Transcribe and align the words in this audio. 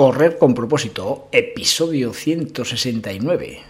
Correr 0.00 0.38
con 0.38 0.54
propósito, 0.54 1.28
episodio 1.30 2.14
169. 2.14 3.69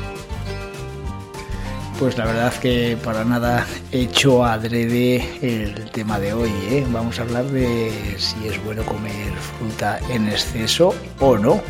Pues 2.01 2.17
la 2.17 2.25
verdad 2.25 2.51
que 2.55 2.97
para 3.03 3.23
nada 3.23 3.67
he 3.91 4.01
hecho 4.01 4.43
adrede 4.43 5.23
el 5.43 5.91
tema 5.91 6.19
de 6.19 6.33
hoy. 6.33 6.49
¿eh? 6.71 6.83
Vamos 6.89 7.19
a 7.19 7.21
hablar 7.21 7.45
de 7.45 7.91
si 8.17 8.47
es 8.47 8.61
bueno 8.63 8.83
comer 8.85 9.31
fruta 9.35 9.99
en 10.09 10.27
exceso 10.27 10.95
o 11.19 11.37
no. 11.37 11.61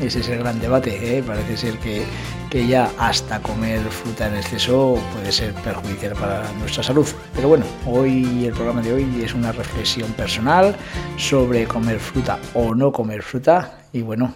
Ese 0.00 0.20
es 0.20 0.30
el 0.30 0.38
gran 0.38 0.58
debate. 0.60 1.18
¿eh? 1.18 1.22
Parece 1.22 1.58
ser 1.58 1.78
que, 1.80 2.04
que 2.48 2.66
ya 2.66 2.90
hasta 2.98 3.38
comer 3.42 3.82
fruta 3.90 4.28
en 4.28 4.36
exceso 4.36 4.98
puede 5.12 5.30
ser 5.30 5.52
perjudicial 5.56 6.14
para 6.14 6.50
nuestra 6.54 6.82
salud. 6.82 7.06
Pero 7.34 7.48
bueno, 7.48 7.66
hoy 7.84 8.46
el 8.46 8.54
programa 8.54 8.80
de 8.80 8.94
hoy 8.94 9.22
es 9.22 9.34
una 9.34 9.52
reflexión 9.52 10.10
personal 10.12 10.74
sobre 11.18 11.66
comer 11.66 12.00
fruta 12.00 12.38
o 12.54 12.74
no 12.74 12.92
comer 12.92 13.22
fruta. 13.22 13.80
Y 13.92 14.00
bueno, 14.00 14.34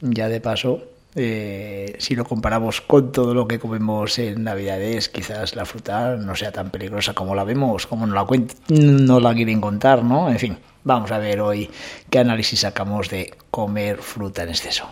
ya 0.00 0.28
de 0.28 0.40
paso 0.40 0.82
eh, 1.14 1.94
si 1.98 2.14
lo 2.14 2.24
comparamos 2.24 2.80
con 2.80 3.12
todo 3.12 3.34
lo 3.34 3.46
que 3.46 3.58
comemos 3.58 4.18
en 4.18 4.44
Navidades, 4.44 5.08
quizás 5.08 5.54
la 5.54 5.66
fruta 5.66 6.16
no 6.16 6.34
sea 6.34 6.52
tan 6.52 6.70
peligrosa 6.70 7.12
como 7.12 7.34
la 7.34 7.44
vemos, 7.44 7.86
como 7.86 8.06
no 8.06 8.14
la, 8.14 8.26
no 8.68 9.20
la 9.20 9.34
quieren 9.34 9.60
contar, 9.60 10.02
¿no? 10.02 10.30
En 10.30 10.38
fin, 10.38 10.58
vamos 10.84 11.10
a 11.12 11.18
ver 11.18 11.40
hoy 11.40 11.70
qué 12.08 12.20
análisis 12.20 12.60
sacamos 12.60 13.10
de 13.10 13.34
comer 13.50 13.98
fruta 13.98 14.42
en 14.44 14.50
exceso. 14.50 14.88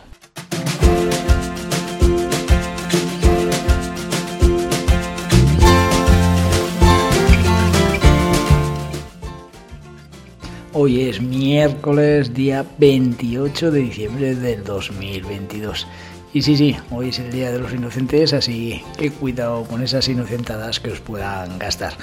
Hoy 10.72 11.02
es 11.02 11.20
miércoles, 11.20 12.32
día 12.32 12.64
28 12.78 13.72
de 13.72 13.80
diciembre 13.80 14.34
del 14.36 14.62
2022. 14.62 15.86
Y 16.32 16.42
sí, 16.42 16.56
sí, 16.56 16.76
hoy 16.92 17.08
es 17.08 17.18
el 17.18 17.32
Día 17.32 17.50
de 17.50 17.58
los 17.58 17.74
Inocentes, 17.74 18.32
así 18.32 18.84
que 18.96 19.10
cuidado 19.10 19.64
con 19.64 19.82
esas 19.82 20.08
inocentadas 20.08 20.78
que 20.78 20.92
os 20.92 21.00
puedan 21.00 21.58
gastar. 21.58 21.94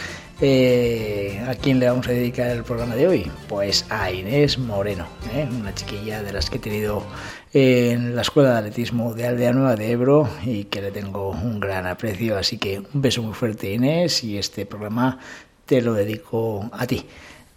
Eh, 0.41 1.41
¿A 1.47 1.55
quién 1.55 1.79
le 1.79 1.87
vamos 1.87 2.09
a 2.09 2.11
dedicar 2.11 2.49
el 2.49 2.65
programa 2.65 2.95
de 2.95 3.07
hoy? 3.07 3.31
Pues 3.47 3.85
a 3.89 4.11
Inés 4.11 4.59
Moreno, 4.59 5.07
¿eh? 5.33 5.47
una 5.49 5.73
chiquilla 5.73 6.21
de 6.23 6.33
las 6.33 6.49
que 6.49 6.57
he 6.57 6.59
tenido 6.59 7.03
en 7.53 8.17
la 8.17 8.21
Escuela 8.21 8.51
de 8.51 8.57
Atletismo 8.57 9.13
de 9.13 9.27
Aldea 9.27 9.53
Nueva 9.53 9.77
de 9.77 9.91
Ebro 9.91 10.29
y 10.43 10.65
que 10.65 10.81
le 10.81 10.91
tengo 10.91 11.29
un 11.29 11.61
gran 11.61 11.87
aprecio. 11.87 12.37
Así 12.37 12.57
que 12.57 12.79
un 12.79 13.01
beso 13.01 13.23
muy 13.23 13.33
fuerte 13.33 13.71
Inés 13.71 14.25
y 14.25 14.37
este 14.37 14.65
programa 14.65 15.19
te 15.65 15.81
lo 15.81 15.93
dedico 15.93 16.69
a 16.73 16.85
ti. 16.85 17.05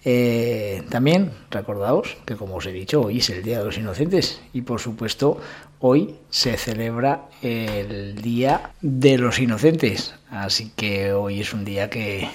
Eh, 0.05 0.83
también 0.89 1.33
recordaos 1.51 2.17
que, 2.25 2.37
como 2.37 2.57
os 2.57 2.67
he 2.67 2.73
dicho, 2.73 3.03
hoy 3.03 3.19
es 3.19 3.31
el 3.31 3.43
Día 3.43 3.59
de 3.59 3.65
los 3.65 3.79
Inocentes 3.79 4.41
y, 4.53 4.63
por 4.63 4.81
supuesto, 4.81 5.41
hoy 5.79 6.15
se 6.31 6.57
celebra 6.57 7.29
el 7.43 8.21
Día 8.23 8.73
de 8.81 9.19
los 9.19 9.39
Inocentes. 9.39 10.15
Así 10.31 10.73
que 10.77 11.13
hoy 11.13 11.41
es 11.41 11.53
un 11.53 11.65
día 11.65 11.91
que, 11.91 12.29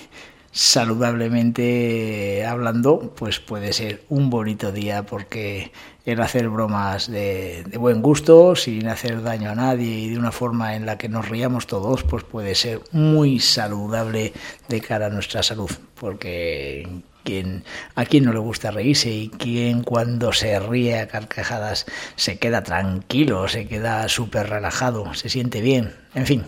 saludablemente 0.56 2.46
hablando, 2.46 3.14
pues 3.14 3.42
puede 3.42 3.74
ser 3.74 4.04
un 4.08 4.30
bonito 4.30 4.72
día 4.72 5.06
porque 5.06 5.74
el 6.06 6.22
hacer 6.22 6.48
bromas 6.48 7.12
de, 7.12 7.66
de, 7.68 7.78
buen 7.78 8.02
gusto, 8.02 8.56
sin 8.56 8.88
hacer 8.88 9.22
daño 9.22 9.50
a 9.50 9.56
nadie 9.56 10.00
y 10.00 10.10
de 10.12 10.18
una 10.18 10.32
forma 10.32 10.78
en 10.78 10.86
la 10.86 10.98
que 10.98 11.10
nos 11.10 11.28
riamos 11.28 11.68
todos, 11.68 12.04
pues 12.04 12.24
puede 12.24 12.56
ser 12.56 12.80
muy 12.94 13.42
saludable 13.42 14.32
de 14.70 14.80
cara 14.80 15.08
a 15.08 15.10
nuestra 15.10 15.44
salud, 15.44 15.72
porque 16.00 16.88
quien, 17.26 17.66
a 17.96 18.06
quien 18.06 18.24
no 18.24 18.32
le 18.32 18.40
gusta 18.40 18.72
reírse 18.72 19.12
y 19.12 19.28
quien 19.28 19.84
cuando 19.84 20.32
se 20.32 20.58
ríe 20.60 21.00
a 21.00 21.10
carcajadas 21.10 21.86
se 22.16 22.38
queda 22.40 22.64
tranquilo, 22.64 23.50
se 23.50 23.68
queda 23.68 24.08
súper 24.08 24.50
relajado, 24.50 25.14
se 25.14 25.28
siente 25.28 25.60
bien, 25.60 25.94
en 26.14 26.26
fin. 26.26 26.44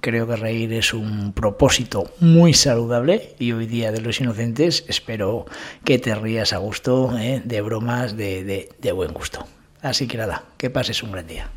Creo 0.00 0.28
que 0.28 0.36
reír 0.36 0.72
es 0.74 0.94
un 0.94 1.32
propósito 1.32 2.12
muy 2.20 2.54
saludable 2.54 3.34
y 3.40 3.50
hoy 3.50 3.66
día 3.66 3.90
de 3.90 4.00
los 4.00 4.20
inocentes 4.20 4.84
espero 4.86 5.46
que 5.84 5.98
te 5.98 6.14
rías 6.14 6.52
a 6.52 6.58
gusto 6.58 7.18
¿eh? 7.18 7.42
de 7.44 7.60
bromas 7.62 8.16
de, 8.16 8.44
de, 8.44 8.68
de 8.78 8.92
buen 8.92 9.12
gusto. 9.12 9.44
Así 9.82 10.06
que 10.06 10.16
nada, 10.16 10.44
que 10.56 10.70
pases 10.70 11.02
un 11.02 11.10
gran 11.10 11.26
día. 11.26 11.50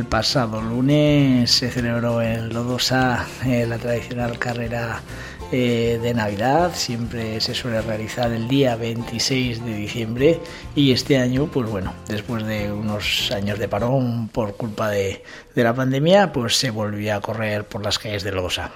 El 0.00 0.06
pasado 0.06 0.62
lunes 0.62 1.50
se 1.50 1.70
celebró 1.70 2.22
en 2.22 2.54
Lodosa 2.54 3.26
eh, 3.44 3.66
la 3.68 3.76
tradicional 3.76 4.38
carrera 4.38 5.02
eh, 5.52 5.98
de 6.00 6.14
Navidad, 6.14 6.72
siempre 6.74 7.38
se 7.42 7.54
suele 7.54 7.82
realizar 7.82 8.32
el 8.32 8.48
día 8.48 8.76
26 8.76 9.62
de 9.62 9.74
diciembre 9.74 10.40
y 10.74 10.92
este 10.92 11.18
año, 11.18 11.50
pues 11.52 11.68
bueno, 11.68 11.92
después 12.08 12.46
de 12.46 12.72
unos 12.72 13.30
años 13.30 13.58
de 13.58 13.68
parón 13.68 14.28
por 14.28 14.56
culpa 14.56 14.88
de, 14.88 15.22
la 15.54 15.74
pandemia, 15.74 16.32
pues 16.32 16.56
se 16.56 16.70
volvió 16.70 17.14
a 17.14 17.20
correr 17.20 17.64
por 17.64 17.84
las 17.84 17.98
calles 17.98 18.24
de 18.24 18.32
Lodosa. 18.32 18.72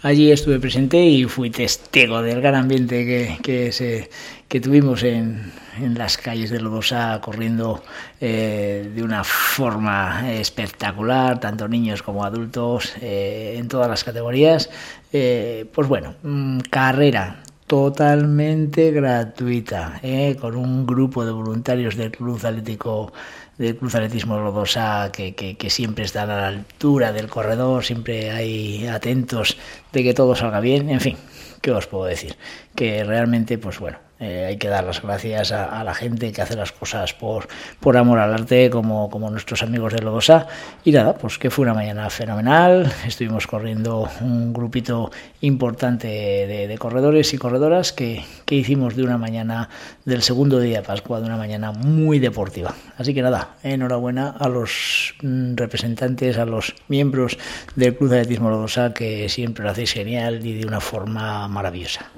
Allí 0.00 0.32
estuve 0.32 0.58
presente 0.58 1.04
y 1.04 1.24
fui 1.24 1.50
testigo 1.50 2.22
del 2.22 2.40
gran 2.40 2.54
ambiente 2.54 3.38
que, 3.42 3.72
se, 3.72 4.08
que 4.48 4.60
tuvimos 4.62 5.02
en, 5.02 5.52
en, 5.78 5.96
las 5.96 6.16
calles 6.16 6.50
de 6.50 6.60
Lodosa 6.60 7.20
corriendo 7.20 7.82
eh, 8.20 8.90
de 8.94 9.02
una 9.02 9.24
forma 9.24 10.32
espectacular, 10.32 11.40
tanto 11.40 11.68
niños 11.68 12.02
como 12.02 12.24
adultos, 12.24 12.94
eh, 13.00 13.56
en 13.58 13.68
todas 13.68 13.88
las 13.88 14.04
categorías. 14.04 14.70
Eh, 15.12 15.66
pues 15.72 15.88
bueno, 15.88 16.14
mmm, 16.22 16.60
carrera 16.70 17.42
totalmente 17.66 18.92
gratuita, 18.92 19.98
¿eh? 20.02 20.36
con 20.40 20.56
un 20.56 20.86
grupo 20.86 21.24
de 21.24 21.32
voluntarios 21.32 21.96
del 21.96 22.12
Club 22.12 22.38
Atlético 22.44 23.12
del 23.58 23.76
Cruz 23.76 23.94
Atletismo 23.94 24.38
Lodosa 24.38 25.10
que, 25.12 25.34
que, 25.34 25.56
que, 25.56 25.70
siempre 25.70 26.04
están 26.04 26.30
a 26.30 26.36
la 26.36 26.48
altura 26.48 27.12
del 27.12 27.28
corredor, 27.28 27.84
siempre 27.84 28.30
hay 28.30 28.86
atentos 28.86 29.56
de 29.92 30.02
que 30.02 30.14
todo 30.14 30.36
salga 30.36 30.60
bien, 30.60 30.90
en 30.90 31.00
fin, 31.00 31.16
¿qué 31.62 31.72
os 31.72 31.86
puedo 31.86 32.04
decir? 32.04 32.36
Que 32.74 33.02
realmente, 33.02 33.58
pues 33.58 33.78
bueno, 33.78 33.98
eh, 34.18 34.46
hay 34.46 34.56
que 34.56 34.68
dar 34.68 34.84
las 34.84 35.02
gracias 35.02 35.52
a, 35.52 35.84
la 35.84 35.94
gente 35.94 36.32
que 36.32 36.40
hace 36.40 36.56
las 36.56 36.72
cosas 36.72 37.12
por, 37.12 37.48
por 37.80 37.98
amor 37.98 38.18
al 38.18 38.32
arte, 38.32 38.70
como, 38.70 39.10
como 39.10 39.30
nuestros 39.30 39.62
amigos 39.62 39.92
de 39.92 40.00
Lodosa. 40.00 40.46
Y 40.84 40.92
nada, 40.92 41.14
pues 41.14 41.38
que 41.38 41.50
fue 41.50 41.64
una 41.64 41.74
mañana 41.74 42.08
fenomenal. 42.08 42.90
Estuvimos 43.06 43.46
corriendo 43.46 44.08
un 44.22 44.54
grupito 44.54 45.10
importante 45.42 46.08
de, 46.08 46.66
de 46.66 46.78
corredores 46.78 47.34
y 47.34 47.38
corredoras 47.38 47.92
que, 47.92 48.24
que, 48.46 48.54
hicimos 48.54 48.96
de 48.96 49.02
una 49.02 49.18
mañana 49.18 49.68
del 50.06 50.22
segundo 50.22 50.60
día 50.60 50.78
de 50.78 50.86
Pascua, 50.86 51.20
de 51.20 51.26
una 51.26 51.36
mañana 51.36 51.72
muy 51.72 52.18
deportiva. 52.18 52.74
Así 52.96 53.12
que 53.12 53.20
nada, 53.20 53.56
enhorabuena 53.62 54.30
a 54.30 54.48
los 54.48 55.14
representantes, 55.20 56.38
a 56.38 56.46
los 56.46 56.74
miembros 56.88 57.36
del 57.74 57.94
Club 57.94 58.10
de 58.10 58.20
Atletismo 58.20 58.48
Lodosa, 58.48 58.94
que 58.94 59.28
siempre 59.28 59.64
lo 59.64 59.70
hacéis 59.70 59.92
genial 59.92 60.44
y 60.44 60.54
de 60.54 60.66
una 60.66 60.80
forma 60.80 61.46
maravillosa. 61.48 62.10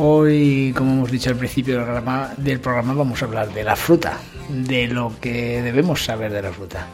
Hoy, 0.00 0.72
como 0.76 0.92
hemos 0.92 1.10
dicho 1.10 1.30
al 1.30 1.36
principio 1.36 1.84
del 2.36 2.60
programa, 2.60 2.94
vamos 2.94 3.20
a 3.20 3.24
hablar 3.24 3.52
de 3.52 3.64
la 3.64 3.74
fruta, 3.74 4.16
de 4.48 4.86
lo 4.86 5.12
que 5.20 5.60
debemos 5.60 6.04
saber 6.04 6.32
de 6.32 6.40
la 6.40 6.52
fruta. 6.52 6.86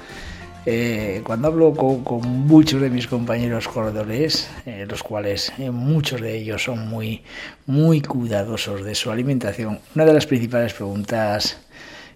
Eh, 0.65 1.21
cuando 1.23 1.49
hablo 1.49 1.75
con, 1.75 2.27
muchos 2.27 2.81
de 2.81 2.89
mis 2.89 3.07
compañeros 3.07 3.69
corredores, 3.69 4.51
eh, 4.65 4.87
los 4.89 5.03
cuales 5.03 5.53
eh, 5.59 5.71
muchos 5.71 6.23
de 6.23 6.35
ellos 6.35 6.65
son 6.65 6.89
muy, 6.89 7.23
muy 7.67 8.01
cuidadosos 8.01 8.83
de 8.83 8.95
su 8.95 9.11
alimentación, 9.11 9.81
una 9.95 10.07
de 10.07 10.15
las 10.15 10.25
principales 10.25 10.73
preguntas 10.73 11.59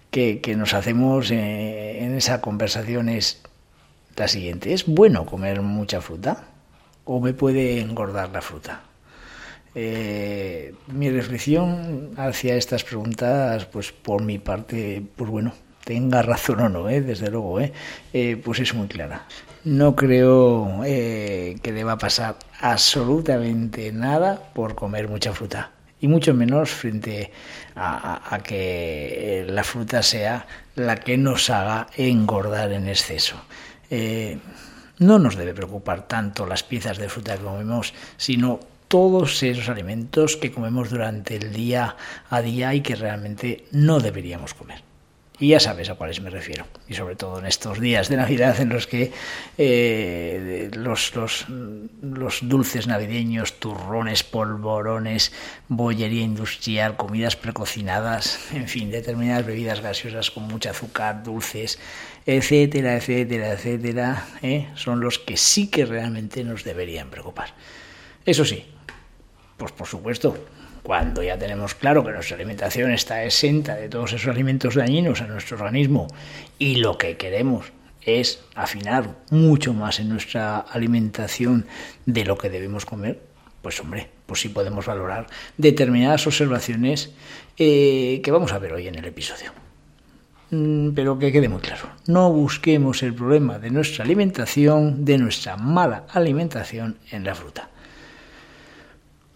que, 0.09 0.41
nos 0.57 0.73
hacemos 0.73 1.29
eh, 1.29 2.03
en 2.03 2.15
esa 2.15 2.41
conversación 2.41 3.09
es 3.09 3.43
la 4.15 4.27
siguiente. 4.27 4.73
¿Es 4.73 4.87
bueno 4.87 5.27
comer 5.27 5.61
mucha 5.61 6.01
fruta 6.01 6.45
o 7.05 7.19
me 7.19 7.33
puede 7.33 7.79
engordar 7.79 8.31
la 8.31 8.41
fruta? 8.41 8.88
Eh, 9.75 10.73
mi 10.87 11.09
reflexión 11.09 12.11
hacia 12.17 12.55
estas 12.55 12.83
preguntas, 12.83 13.65
pues 13.65 13.91
por 13.91 14.23
mi 14.23 14.39
parte, 14.39 15.03
pues 15.15 15.29
bueno, 15.29 15.53
tenga 15.83 16.21
razón 16.21 16.59
o 16.61 16.69
no, 16.69 16.89
¿eh? 16.89 17.01
desde 17.01 17.29
luego, 17.29 17.59
¿eh? 17.59 17.71
pues 18.43 18.59
es 18.59 18.73
muy 18.73 18.87
clara. 18.87 19.25
No 19.63 19.95
creo 19.95 20.81
que 20.83 21.71
deba 21.73 21.97
pasar 21.97 22.37
absolutamente 22.61 23.91
nada 23.91 24.51
por 24.53 24.75
comer 24.75 25.07
mucha 25.07 25.33
fruta 25.33 25.71
y 26.01 26.07
mucho 26.07 26.33
menos 26.33 26.69
frente 26.69 27.31
a, 27.75 28.39
que 28.43 29.45
la 29.47 29.63
fruta 29.63 30.03
sea 30.03 30.45
la 30.75 30.97
que 30.97 31.17
nos 31.17 31.49
haga 31.49 31.87
engordar 31.95 32.71
en 32.71 32.87
exceso. 32.87 33.35
Eh, 33.89 34.37
no 34.99 35.19
nos 35.19 35.35
debe 35.35 35.53
preocupar 35.53 36.07
tanto 36.07 36.45
las 36.45 36.63
piezas 36.63 36.97
de 36.97 37.09
fruta 37.09 37.37
que 37.37 37.43
comemos, 37.43 37.93
sino 38.17 38.59
todos 38.89 39.41
esos 39.43 39.69
alimentos 39.69 40.35
que 40.35 40.51
comemos 40.51 40.89
durante 40.89 41.35
el 41.35 41.53
día 41.53 41.95
a 42.29 42.41
día 42.41 42.73
y 42.73 42.81
que 42.81 42.95
realmente 42.95 43.65
no 43.71 43.99
deberíamos 43.99 44.53
comer. 44.53 44.89
Y 45.41 45.49
ya 45.49 45.59
sabes 45.61 45.89
a 45.89 45.95
cuáles 45.95 46.19
me 46.19 46.29
refiero. 46.29 46.65
Y 46.87 46.95
sobre 46.95 47.15
todo 47.15 47.39
en 47.39 47.45
estos 47.45 47.79
días 47.79 48.09
de 48.09 48.17
Navidad 48.17 48.59
en 48.59 48.67
los 48.69 48.87
que 48.87 49.13
eh, 49.57 50.69
los, 50.73 51.13
los, 51.15 52.39
dulces 52.41 52.87
navideños, 52.87 53.53
turrones, 53.53 54.23
polvorones, 54.23 55.31
bollería 55.69 56.23
industrial, 56.23 56.97
comidas 56.97 57.37
precocinadas, 57.37 58.51
en 58.53 58.67
fin, 58.67 58.91
determinadas 58.91 59.45
bebidas 59.45 59.79
gaseosas 59.79 60.29
con 60.29 60.43
mucho 60.43 60.71
azúcar, 60.71 61.23
dulces, 61.23 61.79
etcétera, 62.25 62.97
etcétera, 62.97 63.53
etcétera, 63.53 64.27
¿eh? 64.41 64.67
son 64.75 64.99
los 64.99 65.19
que 65.19 65.37
sí 65.37 65.69
que 65.69 65.85
realmente 65.85 66.43
nos 66.43 66.65
deberían 66.65 67.09
preocupar. 67.09 67.53
Eso 68.25 68.43
sí, 68.43 68.65
pues 69.59 69.73
por 69.73 69.87
supuesto, 69.87 70.35
cuando 70.81 71.21
ya 71.21 71.37
tenemos 71.37 71.75
claro 71.75 72.03
que 72.03 72.11
nuestra 72.11 72.35
alimentación 72.35 72.91
está 72.91 73.23
exenta 73.23 73.75
de 73.75 73.89
todos 73.89 74.13
esos 74.13 74.29
alimentos 74.29 74.75
dañinos 74.75 75.21
a 75.21 75.27
nuestro 75.27 75.57
organismo 75.57 76.07
y 76.57 76.77
lo 76.77 76.97
que 76.97 77.17
queremos 77.17 77.71
es 78.01 78.41
afinar 78.55 79.17
mucho 79.29 79.73
más 79.73 79.99
en 79.99 80.09
nuestra 80.09 80.59
alimentación 80.59 81.67
de 82.05 82.23
lo 82.25 82.37
que 82.37 82.49
debemos 82.49 82.85
comer, 82.85 83.21
pues 83.61 83.79
hombre, 83.81 84.09
pues 84.25 84.39
sí 84.39 84.49
podemos 84.49 84.85
valorar 84.85 85.27
determinadas 85.57 86.25
observaciones 86.25 87.11
eh, 87.57 88.21
que 88.23 88.31
vamos 88.31 88.53
a 88.53 88.59
ver 88.59 88.73
hoy 88.73 88.87
en 88.87 88.95
el 88.95 89.05
episodio. 89.05 89.51
Mm, 90.51 90.91
pero 90.91 91.19
que 91.19 91.33
quede 91.33 91.49
muy 91.49 91.59
claro, 91.59 91.89
no 92.07 92.31
busquemos 92.31 93.03
el 93.03 93.13
problema 93.13 93.59
de 93.59 93.69
nuestra 93.69 94.05
alimentación, 94.05 95.03
de 95.03 95.17
nuestra 95.17 95.57
mala 95.57 96.05
alimentación 96.13 96.97
en 97.11 97.25
la 97.25 97.35
fruta. 97.35 97.69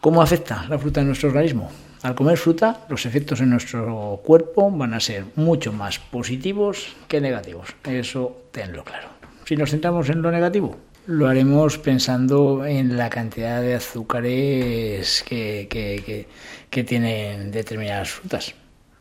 ¿Cómo 0.03 0.21
afecta 0.21 0.65
la 0.67 0.77
fruta 0.77 0.99
en 0.99 1.07
nuestro 1.07 1.29
organismo? 1.29 1.71
Al 2.01 2.13
comer 2.13 2.37
fruta, 2.37 2.85
los 2.89 3.05
efectos 3.05 3.39
en 3.39 3.51
nuestro 3.51 4.19
cuerpo 4.21 4.69
van 4.69 4.93
a 4.93 4.99
ser 4.99 5.23
mucho 5.37 5.71
más 5.71 5.97
positivos 5.97 6.93
que 7.07 7.21
negativos. 7.21 7.69
Eso 7.85 8.49
tenlo 8.51 8.83
claro. 8.83 9.07
Si 9.45 9.55
nos 9.55 9.71
centramos 9.71 10.09
en 10.09 10.21
lo 10.21 10.29
negativo, 10.29 10.75
lo 11.05 11.29
haremos 11.29 11.77
pensando 11.77 12.65
en 12.65 12.97
la 12.97 13.09
cantidad 13.09 13.61
de 13.61 13.75
azúcares 13.75 15.23
que, 15.25 16.27
que 16.69 16.83
tienen 16.83 17.51
determinadas 17.51 18.09
frutas. 18.09 18.55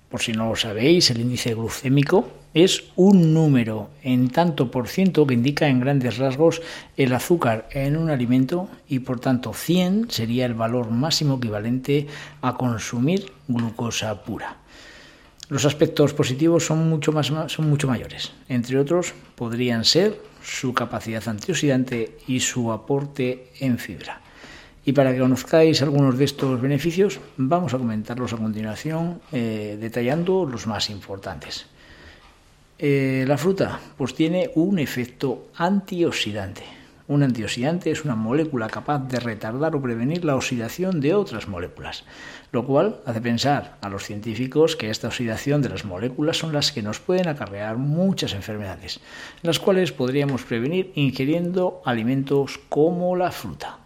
Por 0.08 0.22
si 0.22 0.30
no 0.30 0.50
lo 0.50 0.54
sabéis, 0.54 1.10
el 1.10 1.20
índice 1.20 1.52
glucémico 1.54 2.28
es 2.54 2.84
un 2.96 3.32
número 3.32 3.90
en 4.02 4.28
tanto 4.28 4.70
por 4.70 4.88
ciento 4.88 5.26
que 5.26 5.34
indica 5.34 5.68
en 5.68 5.80
grandes 5.80 6.18
rasgos 6.18 6.62
el 6.96 7.12
azúcar 7.14 7.68
en 7.72 7.96
un 7.96 8.10
alimento 8.10 8.68
y 8.88 9.00
por 9.00 9.20
tanto 9.20 9.54
100 9.54 10.10
sería 10.10 10.46
el 10.46 10.54
valor 10.54 10.90
máximo 10.90 11.36
equivalente 11.36 12.06
a 12.40 12.56
consumir 12.56 13.32
glucosa 13.48 14.22
pura. 14.24 14.56
Los 15.48 15.64
aspectos 15.64 16.14
positivos 16.14 16.64
son 16.64 16.88
mucho, 16.88 17.12
más, 17.12 17.26
son 17.26 17.68
mucho 17.68 17.86
mayores. 17.86 18.32
Entre 18.48 18.78
otros, 18.78 19.12
podrían 19.34 19.84
ser 19.84 20.18
su 20.42 20.72
capacidad 20.72 21.26
antioxidante 21.28 22.16
y 22.26 22.40
su 22.40 22.72
aporte 22.72 23.50
en 23.60 23.78
fibra. 23.78 24.20
Y 24.84 24.92
para 24.92 25.12
que 25.12 25.20
conozcáis 25.20 25.82
algunos 25.82 26.18
de 26.18 26.24
estos 26.24 26.60
beneficios, 26.60 27.20
vamos 27.36 27.74
a 27.74 27.78
comentarlos 27.78 28.32
a 28.32 28.38
continuación, 28.38 29.20
eh, 29.30 29.76
detallando 29.80 30.44
los 30.44 30.66
más 30.66 30.90
importantes. 30.90 31.66
Eh, 32.78 33.24
la 33.28 33.38
fruta, 33.38 33.80
pues 33.96 34.14
tiene 34.14 34.50
un 34.54 34.78
efecto 34.78 35.48
antioxidante. 35.56 36.62
Un 37.08 37.22
antioxidante 37.22 37.90
es 37.90 38.04
una 38.04 38.14
molécula 38.14 38.68
capaz 38.68 39.00
de 39.00 39.20
retardar 39.20 39.74
o 39.74 39.82
prevenir 39.82 40.24
la 40.24 40.36
oxidación 40.36 41.00
de 41.00 41.14
otras 41.14 41.48
moléculas, 41.48 42.04
lo 42.52 42.64
cual 42.64 43.00
hace 43.04 43.20
pensar 43.20 43.76
a 43.82 43.88
los 43.88 44.04
científicos 44.04 44.76
que 44.76 44.88
esta 44.88 45.08
oxidación 45.08 45.62
de 45.62 45.68
las 45.68 45.84
moléculas 45.84 46.38
son 46.38 46.52
las 46.52 46.72
que 46.72 46.82
nos 46.82 47.00
pueden 47.00 47.28
acarrear 47.28 47.76
muchas 47.76 48.34
enfermedades, 48.34 49.00
las 49.42 49.58
cuales 49.58 49.92
podríamos 49.92 50.42
prevenir 50.42 50.92
ingiriendo 50.94 51.82
alimentos 51.84 52.58
como 52.68 53.14
la 53.16 53.30
fruta. 53.30 53.78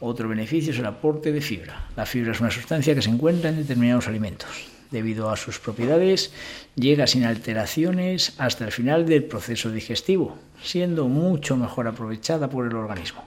Otro 0.00 0.28
beneficio 0.28 0.72
es 0.72 0.78
el 0.78 0.86
aporte 0.86 1.30
de 1.30 1.40
fibra. 1.40 1.88
La 1.96 2.04
fibra 2.04 2.32
es 2.32 2.40
una 2.40 2.50
sustancia 2.50 2.94
que 2.94 3.02
se 3.02 3.10
encuentra 3.10 3.50
en 3.50 3.56
determinados 3.56 4.08
alimentos. 4.08 4.79
Debido 4.90 5.30
a 5.30 5.36
sus 5.36 5.60
propiedades, 5.60 6.32
llega 6.74 7.06
sin 7.06 7.24
alteraciones 7.24 8.34
hasta 8.38 8.64
el 8.64 8.72
final 8.72 9.06
del 9.06 9.24
proceso 9.24 9.70
digestivo, 9.70 10.36
siendo 10.62 11.06
mucho 11.06 11.56
mejor 11.56 11.86
aprovechada 11.86 12.50
por 12.50 12.66
el 12.66 12.74
organismo. 12.74 13.24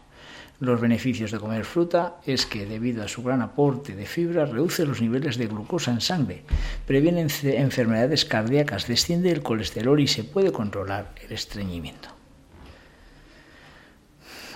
Los 0.59 0.79
beneficios 0.79 1.31
de 1.31 1.39
comer 1.39 1.65
fruta 1.65 2.17
es 2.25 2.45
que, 2.45 2.65
debido 2.65 3.03
a 3.03 3.07
su 3.07 3.23
gran 3.23 3.41
aporte 3.41 3.95
de 3.95 4.05
fibra, 4.05 4.45
reduce 4.45 4.85
los 4.85 5.01
niveles 5.01 5.37
de 5.37 5.47
glucosa 5.47 5.91
en 5.91 6.01
sangre, 6.01 6.43
previene 6.85 7.21
enfermedades 7.21 8.25
cardíacas, 8.25 8.87
desciende 8.87 9.31
el 9.31 9.41
colesterol 9.41 9.99
y 9.99 10.07
se 10.07 10.23
puede 10.23 10.51
controlar 10.51 11.15
el 11.21 11.31
estreñimiento. 11.31 12.09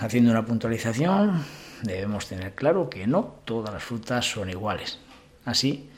Haciendo 0.00 0.30
una 0.30 0.46
puntualización, 0.46 1.44
debemos 1.82 2.26
tener 2.26 2.54
claro 2.54 2.88
que 2.88 3.06
no 3.06 3.40
todas 3.44 3.74
las 3.74 3.82
frutas 3.82 4.30
son 4.30 4.48
iguales. 4.48 4.98
Así 5.44 5.90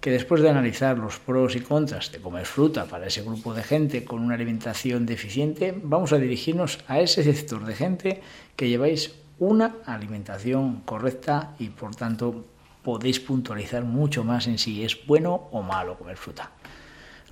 que 0.00 0.10
después 0.10 0.42
de 0.42 0.50
analizar 0.50 0.96
los 0.98 1.18
pros 1.18 1.56
y 1.56 1.60
contras 1.60 2.12
de 2.12 2.20
comer 2.20 2.46
fruta 2.46 2.84
para 2.84 3.06
ese 3.06 3.22
grupo 3.22 3.52
de 3.52 3.64
gente 3.64 4.04
con 4.04 4.22
una 4.22 4.34
alimentación 4.34 5.06
deficiente, 5.06 5.74
vamos 5.82 6.12
a 6.12 6.18
dirigirnos 6.18 6.78
a 6.86 7.00
ese 7.00 7.24
sector 7.24 7.64
de 7.64 7.74
gente 7.74 8.22
que 8.54 8.68
lleváis 8.68 9.14
una 9.38 9.76
alimentación 9.86 10.82
correcta 10.82 11.54
y 11.58 11.68
por 11.70 11.94
tanto 11.94 12.44
podéis 12.82 13.20
puntualizar 13.20 13.84
mucho 13.84 14.24
más 14.24 14.46
en 14.46 14.58
si 14.58 14.84
es 14.84 15.06
bueno 15.06 15.48
o 15.50 15.62
malo 15.62 15.98
comer 15.98 16.16
fruta. 16.16 16.50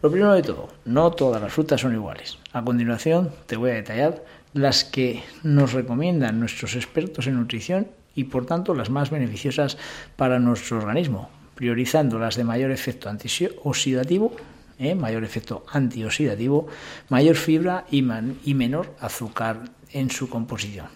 Lo 0.02 0.10
primero 0.10 0.34
de 0.34 0.42
todo, 0.42 0.68
no 0.84 1.10
todas 1.12 1.40
las 1.40 1.52
frutas 1.52 1.80
son 1.80 1.94
iguales. 1.94 2.38
A 2.52 2.62
continuación 2.62 3.30
te 3.46 3.56
voy 3.56 3.70
a 3.70 3.74
detallar 3.74 4.24
las 4.52 4.84
que 4.84 5.22
nos 5.42 5.72
recomiendan 5.72 6.38
nuestros 6.38 6.76
expertos 6.76 7.26
en 7.26 7.36
nutrición 7.36 7.88
y 8.14 8.24
por 8.24 8.46
tanto 8.46 8.74
las 8.74 8.90
más 8.90 9.10
beneficiosas 9.10 9.78
para 10.16 10.38
nuestro 10.38 10.78
organismo, 10.78 11.30
priorizando 11.56 12.18
las 12.18 12.36
de 12.36 12.44
mayor 12.44 12.70
efecto 12.70 13.08
antioxidativo, 13.08 14.36
¿eh? 14.78 14.94
mayor 14.94 15.24
efecto 15.24 15.64
antioxidativo, 15.72 16.68
mayor 17.08 17.34
fibra 17.34 17.86
y, 17.90 18.02
menor 18.02 18.94
azúcar 19.00 19.70
en 19.90 20.10
su 20.10 20.28
composición. 20.28 20.86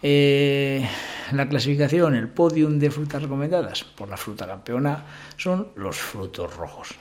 Eh, 0.00 0.88
la 1.32 1.48
clasificación, 1.48 2.14
el 2.14 2.28
podium 2.28 2.78
de 2.78 2.90
frutas 2.90 3.22
recomendadas 3.22 3.82
por 3.82 4.08
la 4.08 4.16
fruta 4.16 4.46
campeona 4.46 5.04
son 5.36 5.68
los 5.74 5.96
frutos 5.96 6.54
rojos. 6.54 6.94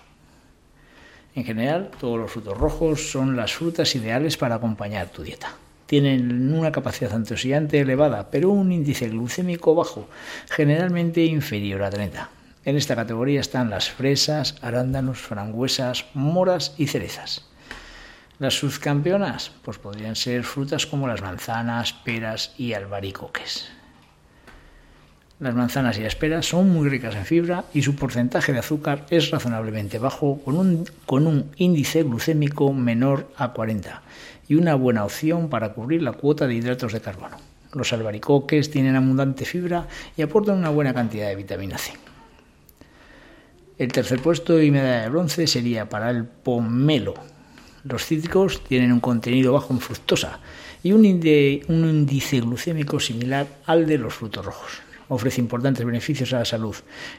En 1.35 1.43
general, 1.43 1.91
todos 1.99 2.17
los 2.17 2.31
frutos 2.31 2.57
rojos 2.57 3.11
son 3.11 3.35
las 3.35 3.53
frutas 3.53 3.93
ideales 3.95 4.35
para 4.37 4.55
acompañar 4.55 5.09
tu 5.09 5.21
dieta. 5.21 5.55
Tienen 5.85 6.53
una 6.53 6.71
capacidad 6.71 7.13
antioxidante 7.13 7.79
elevada, 7.79 8.31
pero 8.31 8.49
un 8.49 8.71
índice 8.71 9.09
glucémico 9.09 9.75
bajo, 9.75 10.09
generalmente 10.49 11.23
inferior 11.25 11.83
a 11.83 11.89
30. 11.89 12.29
En 12.65 12.75
esta 12.75 12.95
categoría 12.95 13.39
están 13.39 13.69
las 13.69 13.91
fresas, 13.91 14.55
arándanos, 14.61 15.19
frambuesas, 15.19 16.05
moras 16.15 16.73
y 16.77 16.87
cerezas. 16.87 17.45
Las 18.39 18.55
subcampeonas 18.55 19.51
pues 19.63 19.77
podrían 19.77 20.15
ser 20.15 20.43
frutas 20.43 20.87
como 20.87 21.07
las 21.07 21.21
manzanas, 21.21 21.93
peras 21.93 22.53
y 22.57 22.73
albaricoques. 22.73 23.74
Las 25.37 25.53
manzanas 25.53 25.97
y 25.97 26.01
las 26.01 26.15
peras 26.15 26.45
son 26.45 26.69
muy 26.69 26.87
ricas 26.87 27.13
en 27.13 27.25
fibra 27.25 27.65
y 27.73 27.81
su 27.81 27.95
porcentaje 27.95 28.53
de 28.53 28.59
azúcar 28.59 29.05
es 29.09 29.31
razonablemente 29.31 29.99
bajo, 29.99 30.39
con 30.45 30.55
un, 30.55 30.85
con 31.05 31.27
un 31.27 31.51
índice 31.57 32.03
glucémico 32.03 32.71
menor 32.71 33.29
a 33.35 33.51
40 33.51 34.01
y 34.47 34.55
una 34.55 34.75
buena 34.75 35.03
opción 35.03 35.49
para 35.49 35.73
cubrir 35.73 36.03
la 36.03 36.13
cuota 36.13 36.47
de 36.47 36.55
hidratos 36.55 36.93
de 36.93 37.01
carbono. 37.01 37.35
Los 37.73 37.91
albaricoques 37.91 38.71
tienen 38.71 38.95
abundante 38.95 39.43
fibra 39.43 39.89
y 40.15 40.21
aportan 40.21 40.57
una 40.57 40.69
buena 40.69 40.93
cantidad 40.93 41.27
de 41.27 41.35
vitamina 41.35 41.77
C. 41.77 41.91
El 43.77 43.91
tercer 43.91 44.21
puesto 44.21 44.61
y 44.61 44.71
medalla 44.71 45.01
de 45.01 45.09
bronce 45.09 45.47
sería 45.47 45.89
para 45.89 46.11
el 46.11 46.23
pomelo. 46.23 47.13
Los 47.83 48.05
cítricos 48.05 48.63
tienen 48.63 48.93
un 48.93 49.01
contenido 49.01 49.51
bajo 49.51 49.73
en 49.73 49.81
fructosa 49.81 50.39
y 50.81 50.93
un, 50.93 51.01
un 51.01 51.89
índice 51.89 52.39
glucémico 52.39 53.01
similar 53.01 53.47
al 53.65 53.85
de 53.85 53.97
los 53.97 54.13
frutos 54.13 54.45
rojos. 54.45 54.84
Ofrece 55.07 55.41
importantes 55.41 55.85
beneficios 55.85 56.33
a 56.33 56.39
la 56.39 56.45
salud, 56.45 56.75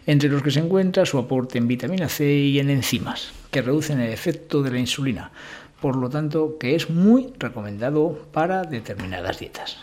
entre 0.06 0.28
los 0.28 0.42
que 0.42 0.50
se 0.50 0.60
encuentra 0.60 1.06
su 1.06 1.18
aporte 1.18 1.58
en 1.58 1.68
vitamina 1.68 2.08
C 2.08 2.32
y 2.32 2.58
en 2.58 2.70
enzimas, 2.70 3.32
que 3.50 3.62
reducen 3.62 4.00
el 4.00 4.12
efecto 4.12 4.62
de 4.62 4.70
la 4.70 4.78
insulina, 4.78 5.30
por 5.80 5.96
lo 5.96 6.08
tanto 6.10 6.58
que 6.58 6.74
es 6.74 6.90
muy 6.90 7.32
recomendado 7.38 8.26
para 8.32 8.64
determinadas 8.64 9.38
dietas. 9.38 9.78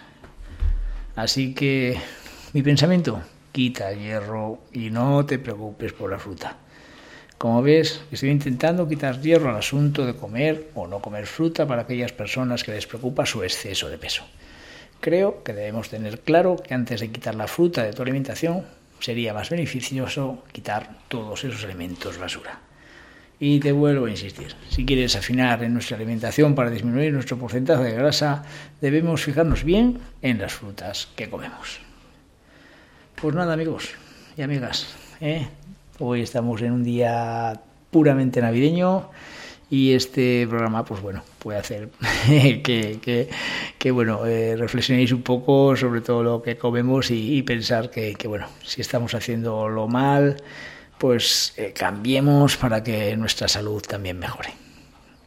Así 1.15 1.53
que 1.53 1.97
mi 2.53 2.61
pensamiento, 2.61 3.21
quita 3.51 3.93
hierro 3.93 4.59
y 4.73 4.89
no 4.89 5.25
te 5.25 5.39
preocupes 5.39 5.93
por 5.93 6.11
la 6.11 6.19
fruta. 6.19 6.57
Como 7.37 7.61
ves, 7.61 8.01
estoy 8.11 8.29
intentando 8.29 8.87
quitar 8.87 9.21
hierro 9.21 9.49
al 9.49 9.57
asunto 9.57 10.05
de 10.05 10.15
comer 10.15 10.71
o 10.75 10.87
no 10.87 10.99
comer 10.99 11.27
fruta 11.27 11.67
para 11.67 11.81
aquellas 11.83 12.13
personas 12.13 12.63
que 12.63 12.71
les 12.71 12.87
preocupa 12.87 13.25
su 13.25 13.43
exceso 13.43 13.89
de 13.89 13.97
peso. 13.97 14.23
Creo 15.03 15.43
que 15.43 15.51
debemos 15.51 15.89
tener 15.89 16.21
claro 16.21 16.55
que 16.55 16.73
antes 16.73 17.01
de 17.01 17.11
quitar 17.11 17.35
la 17.35 17.47
fruta 17.47 17.83
de 17.83 17.91
tu 17.91 18.03
alimentación, 18.03 18.63
sería 19.01 19.33
más 19.33 19.49
beneficioso 19.49 20.45
quitar 20.53 20.95
todos 21.09 21.43
esos 21.43 21.61
elementos 21.65 22.17
basura. 22.17 22.61
Y 23.37 23.59
te 23.59 23.73
vuelvo 23.73 24.05
a 24.05 24.09
insistir, 24.09 24.55
si 24.69 24.85
quieres 24.85 25.17
afinar 25.17 25.61
en 25.61 25.73
nuestra 25.73 25.97
alimentación 25.97 26.55
para 26.55 26.69
disminuir 26.69 27.11
nuestro 27.11 27.37
porcentaje 27.37 27.83
de 27.83 27.95
grasa, 27.95 28.45
debemos 28.79 29.21
fijarnos 29.21 29.65
bien 29.65 29.99
en 30.21 30.39
las 30.39 30.53
frutas 30.53 31.09
que 31.17 31.29
comemos. 31.29 31.81
Pues 33.15 33.35
nada 33.35 33.51
amigos 33.55 33.89
y 34.37 34.41
amigas, 34.41 34.95
¿eh? 35.19 35.47
hoy 35.99 36.21
estamos 36.21 36.61
en 36.61 36.71
un 36.71 36.83
día 36.85 37.59
puramente 37.91 38.39
navideño 38.39 39.09
y 39.73 39.93
este 39.93 40.45
programa 40.47 40.85
pues 40.85 41.01
bueno 41.01 41.23
puede 41.39 41.57
hacer 41.57 41.89
que, 42.27 43.27
que, 43.79 43.91
bueno 43.91 44.23
eh, 44.27 44.55
reflexionéis 44.55 45.11
un 45.11 45.23
poco 45.23 45.75
sobre 45.75 46.01
todo 46.01 46.21
lo 46.21 46.43
que 46.43 46.57
comemos 46.57 47.09
y, 47.09 47.41
pensar 47.41 47.89
que, 47.89 48.15
bueno 48.27 48.45
si 48.63 48.81
estamos 48.81 49.15
haciendo 49.15 49.67
lo 49.69 49.87
mal 49.87 50.37
pues 50.99 51.55
eh, 51.57 51.73
cambiemos 51.75 52.55
para 52.55 52.83
que 52.83 53.17
nuestra 53.17 53.47
salud 53.47 53.81
también 53.81 54.19
mejore 54.19 54.53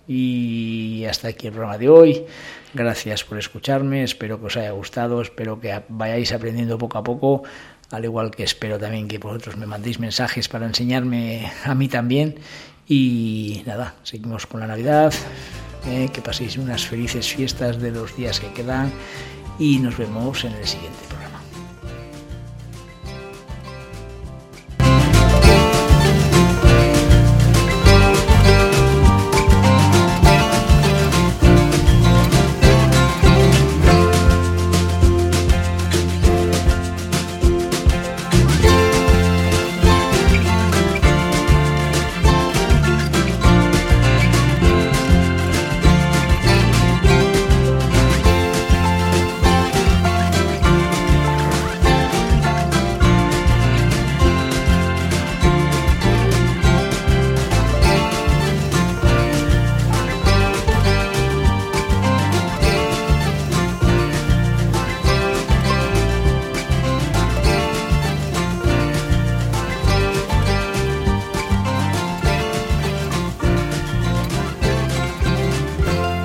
y 0.06 1.04
hasta 1.10 1.26
aquí 1.26 1.48
el 1.48 1.52
programa 1.52 1.78
de 1.78 1.88
hoy. 1.88 2.24
Gracias 2.72 3.24
por 3.24 3.38
escucharme, 3.38 4.04
espero 4.04 4.38
que 4.38 4.46
os 4.46 4.56
haya 4.56 4.70
gustado, 4.70 5.20
espero 5.20 5.58
que 5.58 5.82
vayáis 5.88 6.30
aprendiendo 6.30 6.78
poco 6.78 6.98
a 6.98 7.02
poco 7.02 7.42
al 7.90 8.04
igual 8.04 8.30
que 8.30 8.42
espero 8.42 8.78
también 8.78 9.08
que 9.08 9.18
vosotros 9.18 9.56
me 9.56 9.66
mandéis 9.66 10.00
mensajes 10.00 10.48
para 10.48 10.66
enseñarme 10.66 11.50
a 11.64 11.74
mí 11.74 11.88
también. 11.88 12.36
Y 12.88 13.62
nada, 13.66 13.94
seguimos 14.02 14.46
con 14.46 14.60
la 14.60 14.66
Navidad, 14.66 15.12
eh, 15.86 16.08
que 16.12 16.22
paséis 16.22 16.56
unas 16.56 16.86
felices 16.86 17.28
fiestas 17.28 17.80
de 17.80 17.90
los 17.90 18.16
días 18.16 18.38
que 18.40 18.52
quedan 18.52 18.92
y 19.58 19.78
nos 19.78 19.96
vemos 19.96 20.44
en 20.44 20.52
el 20.52 20.66
siguiente 20.66 20.98
programa. 21.08 21.25